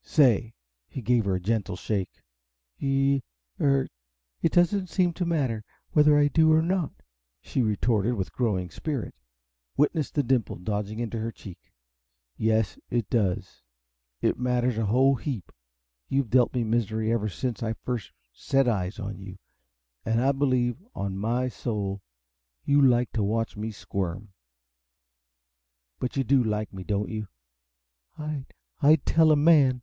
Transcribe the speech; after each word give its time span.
Say!" 0.03 0.55
He 0.87 1.03
gave 1.03 1.25
her 1.25 1.35
a 1.35 1.39
gentle 1.39 1.75
shake. 1.75 2.23
"Ye 2.75 3.21
er 3.59 3.87
it 4.41 4.51
doesn't 4.51 4.87
seem 4.87 5.13
to 5.13 5.27
matter, 5.27 5.63
whether 5.91 6.17
I 6.17 6.27
do 6.27 6.51
or 6.51 6.63
not," 6.63 6.91
she 7.39 7.61
retorted 7.61 8.15
with 8.15 8.31
growing 8.31 8.71
spirit 8.71 9.13
witness 9.77 10.09
the 10.09 10.23
dimple 10.23 10.55
dodging 10.55 10.97
into 10.97 11.19
her 11.19 11.31
cheek. 11.31 11.71
"Yes, 12.35 12.79
it 12.89 13.11
does 13.11 13.61
it 14.23 14.39
matters 14.39 14.79
a 14.79 14.87
whole 14.87 15.13
heap. 15.17 15.51
You've 16.09 16.31
dealt 16.31 16.55
me 16.55 16.63
misery 16.63 17.13
ever 17.13 17.29
since 17.29 17.61
I 17.61 17.73
first 17.73 18.11
set 18.33 18.67
eyes 18.67 18.97
on 18.97 19.19
you 19.19 19.37
and 20.03 20.19
I 20.19 20.31
believe, 20.31 20.77
on 20.95 21.15
my 21.15 21.47
soul, 21.47 22.01
you 22.65 22.81
liked 22.81 23.13
to 23.13 23.23
watch 23.23 23.55
me 23.55 23.69
squirm! 23.69 24.33
But 25.99 26.17
you 26.17 26.23
do 26.23 26.43
like 26.43 26.73
me, 26.73 26.83
don't 26.83 27.11
you?" 27.11 27.27
"I 28.17 28.47
I'd 28.81 29.05
tell 29.05 29.31
a 29.31 29.35
man!" 29.35 29.79